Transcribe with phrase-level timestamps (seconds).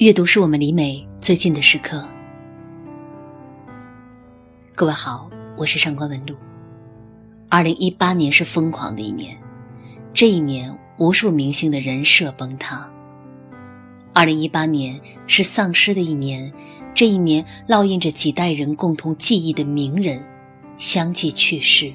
[0.00, 2.02] 阅读是我们离美最近的时刻。
[4.74, 5.28] 各位好，
[5.58, 6.34] 我是上官文露。
[7.50, 9.36] 二零一八年是疯狂的一年，
[10.14, 12.90] 这一年无数明星的人设崩塌。
[14.14, 16.50] 二零一八年是丧尸的一年，
[16.94, 20.24] 这一年烙印着几代人共同记忆的名人
[20.78, 21.92] 相继去世。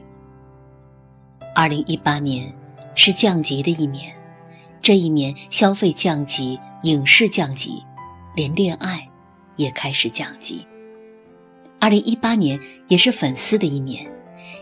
[1.55, 2.55] 二零一八年
[2.93, 4.15] 是降级的一年，
[4.79, 7.83] 这一年消费降级，影视降级。
[8.35, 9.07] 连恋爱
[9.55, 10.65] 也开始降级。
[11.79, 14.09] 二零一八年也是粉丝的一年，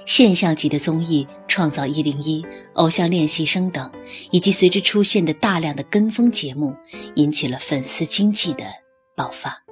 [0.05, 2.41] 现象级的综艺《创造一零一》
[2.73, 3.89] 《偶像练习生》等，
[4.31, 6.75] 以及随之出现的大量的跟风节目，
[7.15, 8.65] 引起了粉丝经济的
[9.15, 9.63] 爆发。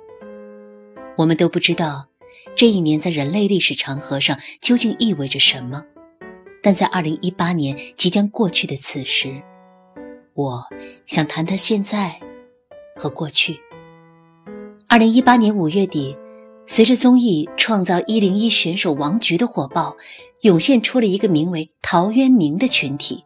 [1.17, 2.07] 我们都不知道
[2.55, 5.83] 这一年在人类历史长河上究竟意味着什么，
[6.63, 9.41] 但在二零一八年即将过去的此时，
[10.33, 10.63] 我
[11.05, 12.17] 想谈谈现在
[12.95, 13.59] 和过去。
[14.91, 16.17] 二零一八年五月底，
[16.67, 19.95] 随着综艺《创造一零一》选手王菊的火爆，
[20.41, 23.23] 涌现出了一个名为陶渊明的群体。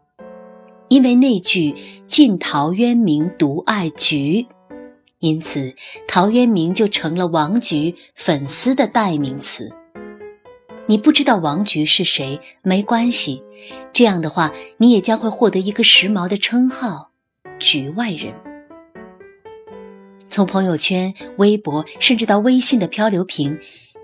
[0.89, 1.73] 因为那句
[2.05, 4.45] “晋陶渊明，独爱菊”，
[5.17, 5.73] 因此
[6.07, 9.67] 陶渊明就成了王菊粉丝的代名词。
[10.85, 13.41] 你不知道王菊是谁，没关系，
[13.91, 17.09] 这样的话，你也将会获得一个时髦的称号——
[17.57, 18.31] 局外人。
[20.29, 23.57] 从朋友圈、微博，甚至到微信的漂流瓶，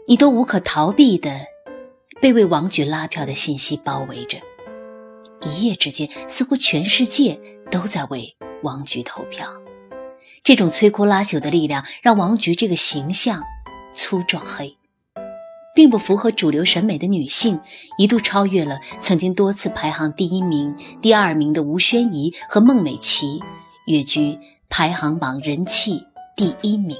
[0.07, 1.41] 你都无可逃避的
[2.21, 4.37] 被为王菊拉票的信息包围着。
[5.41, 7.37] 一夜之间，似乎全世界
[7.69, 9.51] 都在为王菊投票。
[10.43, 13.43] 这种摧枯拉朽的力量，让王菊这个形象
[13.93, 14.77] 粗壮黑，
[15.75, 17.59] 并不符合主流审美的女性，
[17.97, 23.41] 一度超越了曾经多次排行第一名、第二名的吴宣仪和孟美岐，
[23.87, 24.37] 跃居
[24.69, 26.05] 排行榜人气。
[26.35, 26.97] 第一名。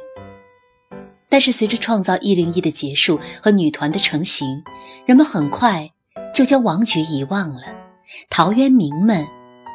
[1.29, 4.61] 但是随着《创造一零一》的结束和女团的成型，
[5.05, 5.89] 人们很快
[6.33, 7.63] 就将王菊遗忘了，
[8.29, 9.25] 陶渊明们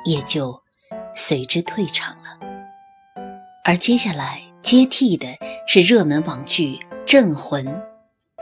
[0.04, 0.62] 也就
[1.14, 2.38] 随之退场了。
[3.64, 5.26] 而接下来接替的
[5.66, 6.74] 是热门网剧
[7.06, 7.64] 《镇魂》，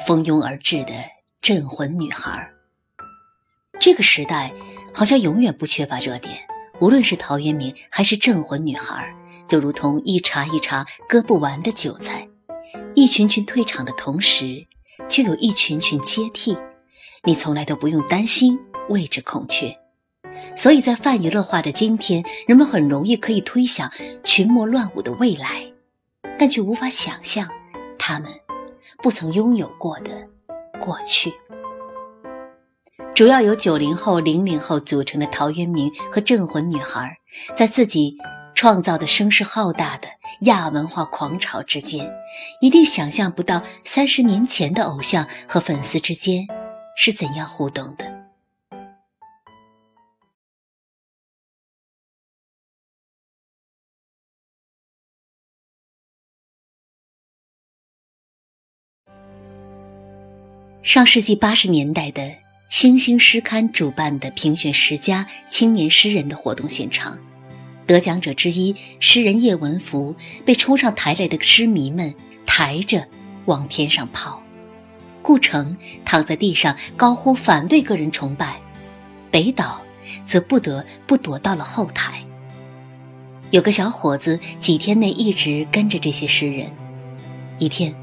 [0.04, 0.92] 蜂拥而至的
[1.40, 2.50] 镇魂女孩。
[3.78, 4.52] 这个时代
[4.92, 6.36] 好像永远不缺乏热点，
[6.80, 9.14] 无论是陶渊明还是镇魂女孩。
[9.46, 12.26] 就如同一茬一茬割不完的韭菜，
[12.94, 14.66] 一群群退场的同时，
[15.08, 16.56] 就有一群群接替，
[17.24, 19.76] 你从来都不用担心位置空缺。
[20.56, 23.90] 所以在泛娱乐化的今天，人们很容易可以推想
[24.24, 25.70] 群魔乱舞的未来，
[26.38, 27.48] 但却无法想象
[27.98, 28.30] 他们
[29.02, 30.10] 不曾拥有过的
[30.80, 31.32] 过去。
[33.14, 37.16] 主要由九零后、零零后组成的陶渊明和镇魂女孩，
[37.54, 38.16] 在自己。
[38.54, 40.08] 创造的声势浩大的
[40.42, 42.10] 亚文化狂潮之间，
[42.60, 46.46] 一定想象不到三十年前的偶像和粉丝之间
[46.96, 48.14] 是怎样互动的。
[60.82, 62.22] 上世纪八十年代的
[62.68, 67.18] 《星星诗刊》主办的评选十佳青年诗人的活动现场。
[67.86, 70.14] 得奖者之一，诗人叶文福
[70.44, 72.14] 被冲上台来的诗迷们
[72.46, 73.06] 抬着
[73.44, 74.42] 往天上抛，
[75.20, 78.60] 顾城躺在地上高呼反对个人崇拜，
[79.30, 79.80] 北岛
[80.24, 82.24] 则不得不躲到了后台。
[83.50, 86.72] 有个小伙子几天内一直跟着这些诗人，
[87.58, 87.94] 一天，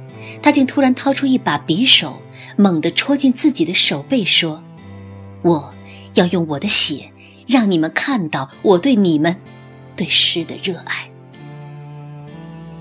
[0.42, 2.22] 他竟突然掏出一把匕首，
[2.56, 4.64] 猛地戳进自己的手背，说
[5.42, 5.74] ：“我
[6.14, 7.12] 要用我的血，
[7.48, 9.36] 让你们看到我对你们。”
[10.02, 11.08] 对诗的热爱。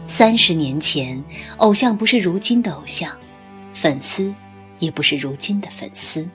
[0.07, 1.23] 三十年前，
[1.59, 3.15] 偶像不是如今的偶像，
[3.75, 4.33] 粉丝
[4.79, 6.27] 也不是如今的粉丝。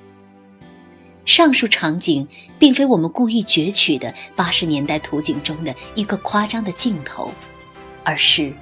[1.25, 2.28] 上述场景
[2.59, 7.31] 并非我们故意攫取的八十年代图景中的一个夸张的镜头，
[8.03, 8.53] 而是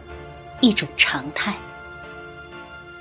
[0.61, 1.53] 一种常态。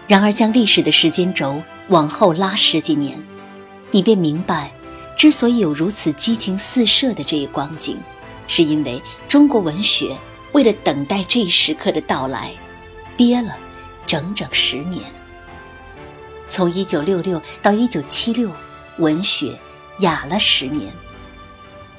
[0.09, 3.17] 然而，将历史的时间轴往后拉十几年，
[3.93, 4.73] 你便明白，
[5.17, 7.97] 之所以有如此激情四射的这一光景。
[8.55, 10.15] 是因为中国文学
[10.53, 12.53] 为了等待这一时刻的到来，
[13.17, 13.57] 憋了
[14.07, 15.03] 整整十年。
[16.51, 18.53] 从一九六六到一九七六，
[18.99, 19.59] 文学
[20.01, 20.93] 哑了十年。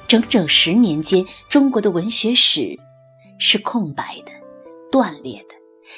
[0.06, 2.78] 整整十年间，中国的文学史
[3.36, 4.30] 是空白的、
[4.92, 5.56] 断裂的。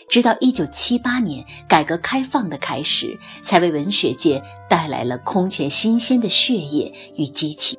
[0.08, 7.78] 直到一九七八年，改革开放的开始，才为文学界带来了空前新鲜的血液与激情。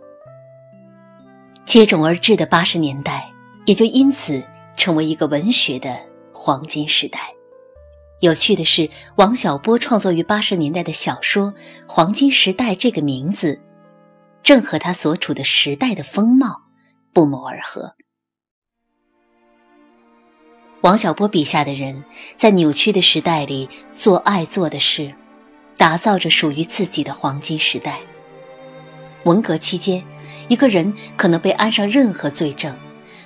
[1.67, 3.29] 接踵而至的八十年代，
[3.65, 4.41] 也就因此
[4.77, 5.99] 成为一个文学的
[6.31, 7.19] 黄金时代。
[8.21, 11.47] 有趣的是，王小波创作于八十年代的小说
[11.85, 13.59] 《黄金时代》这个名字，
[14.41, 16.61] 正和他所处的时代的风貌
[17.11, 17.93] 不谋而合。
[20.81, 22.01] 王小波笔下的人
[22.37, 25.13] 在扭曲的时代里做爱做的事，
[25.75, 27.99] 打造着属于自己的黄金时代。
[29.27, 30.01] 文革期间，
[30.47, 32.73] 一个人可能被安上任何罪证，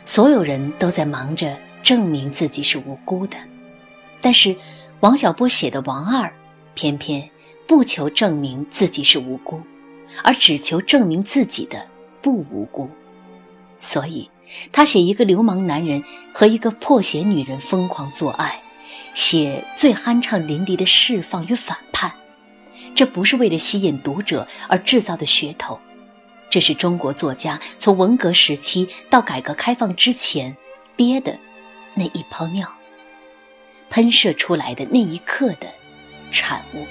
[0.04, 3.38] 所有人都在忙着证明自己是无辜的，
[4.20, 4.56] 但是。
[5.02, 6.32] 王小波写的王二，
[6.76, 7.28] 偏偏
[7.66, 9.60] 不求证明自己是无辜，
[10.24, 11.88] 而只求证明自己的
[12.22, 12.88] 不无辜。
[13.80, 14.30] 所以，
[14.72, 18.62] 他写一个流氓男人和一个破鞋女人疯狂做爱，
[19.16, 22.14] 写最酣畅淋漓的释放与反叛。
[22.94, 25.80] 这不是为了吸引读者而制造的噱头，
[26.52, 30.56] 这是中国作家从文革时期到改革开放之前
[30.96, 31.40] 憋的
[31.96, 32.72] 那一泡尿。
[33.90, 35.68] 喷射出来的那一刻的
[36.32, 36.86] 产物。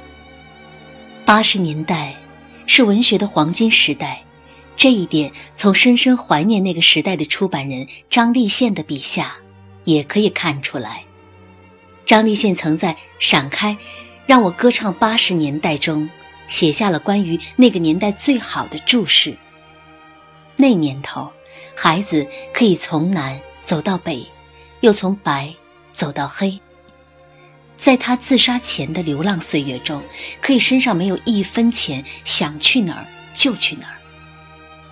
[1.24, 2.14] 八十年代
[2.66, 4.22] 是文学的黄金时代，
[4.76, 9.36] 这一点从深深怀念那个时代的出版人张立宪的笔下
[9.84, 11.04] 也可以看出来。
[12.04, 13.76] 张立宪曾在《闪开，
[14.26, 16.08] 让我歌唱八十年代》中
[16.48, 19.36] 写下了关于那个年代最好的注释。
[20.60, 21.32] 那年头，
[21.74, 24.26] 孩子可以从南走到北，
[24.80, 25.54] 又从白
[25.90, 26.60] 走到黑。
[27.78, 30.02] 在他自杀前的流浪岁月中，
[30.42, 33.96] 可以身上没有一分钱，想去哪儿就去哪儿。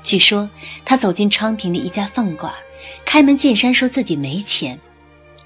[0.03, 0.49] 据说
[0.87, 2.51] 他走进昌平的一家饭馆，
[3.05, 4.81] 开门见山说自己没钱，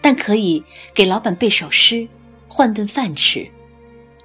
[0.00, 0.62] 但可以
[0.94, 2.06] 给老板背首诗，
[2.46, 3.50] 换顿饭吃。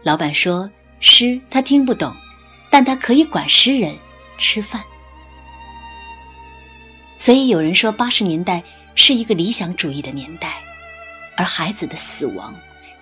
[0.04, 2.16] 老板说诗他听不懂，
[2.70, 3.98] 但他可以管诗人
[4.38, 4.84] 吃饭。
[7.18, 8.64] 所以有人说八十年代
[8.96, 10.62] 是一个理想主义的年代，
[11.36, 12.54] 而孩子的死亡。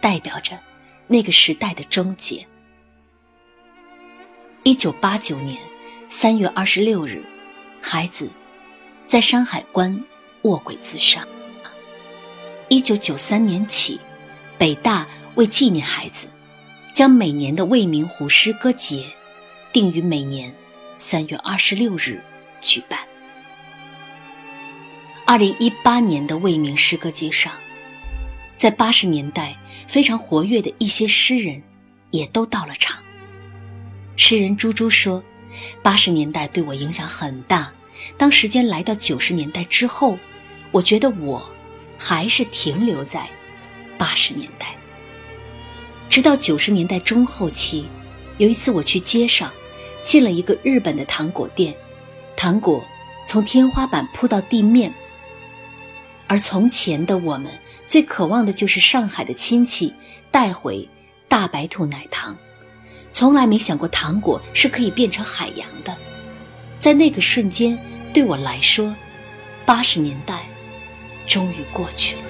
[0.01, 0.59] 代表着
[1.07, 2.45] 那个时代的终结。
[4.61, 5.57] 一九八九年
[6.07, 7.23] 三月二十六日，
[7.81, 8.29] 孩子
[9.07, 9.97] 在山海关
[10.43, 11.25] 卧轨自杀。
[12.69, 13.99] 一九九三年起，
[14.59, 16.27] 北大为纪念孩子，
[16.93, 19.11] 将每年的未名湖诗歌节
[19.73, 20.53] 定于每年
[20.97, 22.21] 三月二十六日
[22.61, 22.99] 举办。
[25.27, 27.51] 二零一八年的未名诗歌节上。
[28.57, 29.57] 在八十年代
[29.87, 31.63] 非常活跃的一些诗人，
[32.11, 33.01] 也都到了场。
[34.15, 35.23] 诗人朱朱说
[35.81, 37.73] ：“八十年代对我影响很大。
[38.17, 40.15] 当时间来到九十年代之后，
[40.71, 41.49] 我觉得我
[41.97, 43.27] 还是停留在
[43.97, 44.75] 八十年代。
[46.07, 47.89] 直到九十年代中后期，
[48.37, 49.51] 有一次我去街上，
[50.03, 51.75] 进了一个日本的糖果店，
[52.37, 52.85] 糖果
[53.25, 54.93] 从天花板铺到地面。
[56.27, 57.51] 而从前的我们。”
[57.87, 59.93] 最渴望的就是上海的亲戚
[60.31, 60.89] 带回
[61.27, 62.35] 大白兔奶糖，
[63.11, 65.95] 从来没想过糖果是可以变成海洋的。
[66.79, 67.77] 在那个瞬间，
[68.11, 68.95] 对我来说，
[69.67, 70.47] 八十年代
[71.27, 72.21] 终于过去了。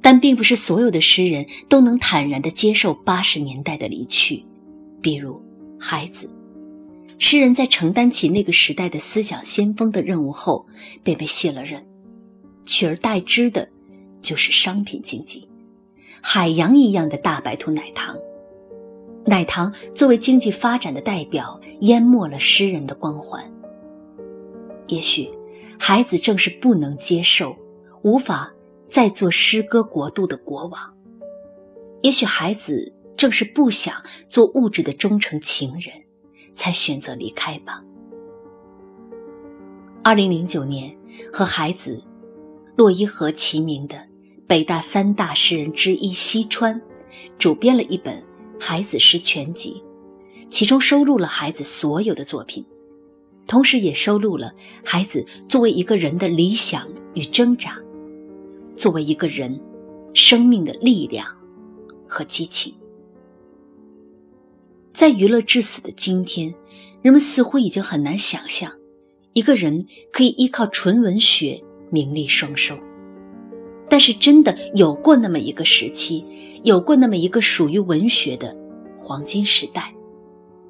[0.00, 4.46] 但并不是所有的诗人都能坦然的接受八十年代的离去，
[5.02, 5.40] 比如
[5.80, 6.28] 孩子。
[7.18, 10.66] 诗人在承担起那个时代的思想先锋的任务后，
[11.02, 11.84] 便被卸了任，
[12.64, 13.68] 取而代之的，
[14.20, 15.48] 就是商品经济，
[16.22, 18.16] 海洋一样的大白兔奶糖。
[19.26, 23.44] 奶糖作为经济发展的代表，淹没了诗人的光环。
[24.88, 25.30] 也许，
[25.78, 27.54] 孩子正是不能接受，
[28.02, 28.50] 无法
[28.88, 30.80] 再做诗歌国度的国王；
[32.00, 33.94] 也许，孩子正是不想
[34.30, 35.92] 做物质的忠诚情人。
[36.52, 37.82] 才选择离开吧。
[40.02, 40.94] 二零零九年，
[41.32, 42.02] 和孩子
[42.76, 43.96] 洛伊河齐名的
[44.46, 46.78] 北大三大诗人之一西川，
[47.38, 48.14] 主编了一本
[48.62, 49.82] 《孩子诗全集》，
[50.50, 52.62] 其中收录了孩子所有的作品，
[53.46, 54.52] 同时也收录了
[54.84, 57.78] 孩子作为一个人的理想与挣扎，
[58.76, 59.58] 作为一个人
[60.12, 61.26] 生命的力量
[62.06, 62.74] 和激情。
[64.92, 66.54] 在娱乐至死的今天，
[67.02, 68.70] 人们似乎已经很难想象，
[69.32, 72.76] 一个人可以依靠纯文学名利双收。
[73.88, 76.24] 但是，真的有过那么一个时期，
[76.62, 78.54] 有过那么一个属于文学的
[78.98, 79.92] 黄金时代，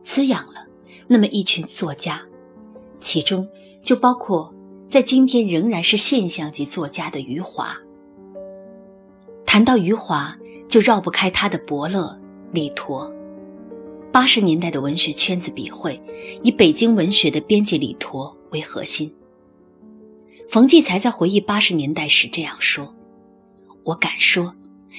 [0.04, 0.64] 滋养了
[1.06, 2.22] 那么一群作家，
[2.98, 3.46] 其中
[3.82, 4.54] 就包括
[4.88, 7.76] 在今天仍然是现象级作家的余华。
[9.44, 10.34] 谈到余华，
[10.68, 12.18] 就绕不开他的伯乐
[12.52, 13.12] 李陀。
[14.12, 16.00] 八十年代的文学圈子笔会，
[16.42, 19.14] 以北京文学的编辑李陀为核心。
[20.48, 22.92] 冯骥才在回忆八十年代时这样说
[23.84, 24.52] ：“我敢说，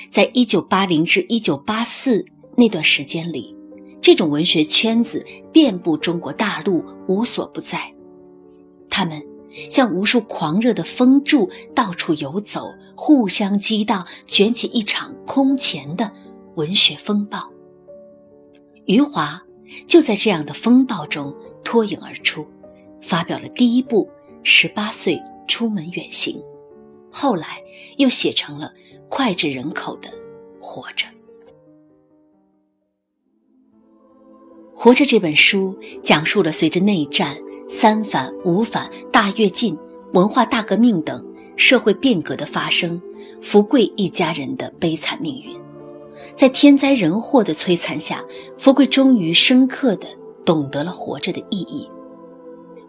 [0.10, 2.26] 在一九八零至一九八四
[2.56, 3.54] 那段时间里，
[4.02, 7.94] 这种文学圈子遍布中国大陆，无所不在。
[8.90, 9.22] 他们
[9.70, 16.10] 像无数狂热的风柱，到处游走，互相激荡，卷起一场空前的
[16.56, 17.51] 文学风暴。
[18.86, 19.42] 余华
[19.88, 22.46] 就在这样的风暴中脱颖而出，
[23.02, 24.06] 发表了第一部
[24.44, 25.16] 《十八岁》。”
[25.48, 26.42] 出门远行，
[27.12, 27.62] 后来
[27.98, 28.72] 又写成了
[29.10, 30.08] 脍炙人口的
[30.62, 31.06] 《活着》。
[34.74, 39.78] 《活着》这本书讲述了随着内战、三反、五反、大跃进、
[40.14, 43.02] 文化大革命等社会变革的发生，
[43.42, 45.61] 福贵一家人的悲惨命运。
[46.42, 48.24] 在天灾人祸的摧残下，
[48.58, 50.08] 福贵终于深刻的
[50.44, 51.88] 懂得了活着的意义。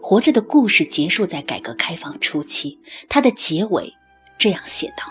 [0.01, 2.79] 活着的故事结束在改革开放初期，
[3.11, 3.95] 它的结尾
[4.39, 5.05] 这样写道：“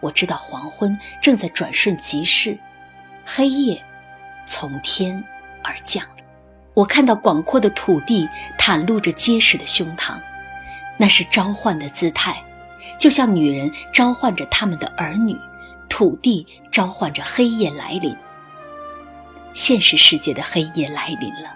[0.00, 2.58] 我知道黄昏正在转瞬即逝，
[3.26, 3.78] 黑夜
[4.46, 5.22] 从天
[5.62, 6.02] 而降。
[6.72, 8.26] 我看到广阔的土地
[8.58, 10.14] 袒露着结实的胸膛，
[10.96, 12.42] 那是召唤的姿态，
[12.98, 15.36] 就像女人召唤着他们的儿女，
[15.94, 18.12] 土地召唤着黑夜来临。
[19.52, 21.54] 现实世界的黑夜来临了。”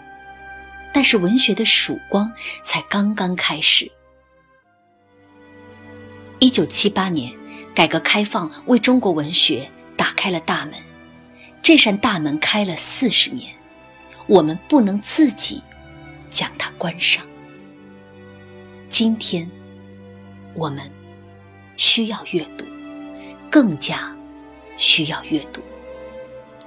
[0.95, 3.91] 但是文学的曙光才刚刚开始。
[6.39, 7.33] 一九七八年，
[7.75, 10.75] 改革开放为中国文学打开了大门，
[11.61, 13.53] 这扇大门开了四十年，
[14.29, 15.61] 我们不能自己
[16.31, 17.27] 将它关上。
[18.87, 19.51] 今天，
[20.55, 20.89] 我们
[21.77, 22.65] 需要阅读，
[23.51, 24.17] 更加
[24.79, 25.61] 需要阅读。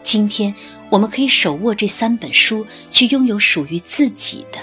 [0.03, 0.53] 今天，
[0.91, 4.59] 我们可以手握这三本书，去拥有属于自己的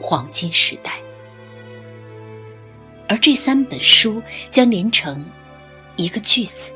[0.00, 0.98] 黄金时代。
[3.08, 5.24] 而这三本书将连成
[5.96, 6.72] 一个句子：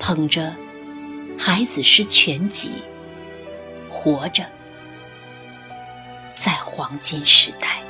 [0.00, 0.54] 捧着
[1.40, 2.70] 《孩子诗全集》，
[3.88, 4.44] 活着，
[6.34, 7.83] 在黄金时代。